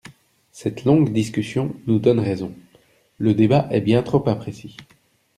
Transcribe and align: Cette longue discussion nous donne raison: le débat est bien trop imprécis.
Cette 0.51 0.83
longue 0.83 1.13
discussion 1.13 1.75
nous 1.85 1.99
donne 1.99 2.19
raison: 2.19 2.55
le 3.19 3.35
débat 3.35 3.67
est 3.69 3.81
bien 3.81 4.01
trop 4.01 4.27
imprécis. 4.27 4.75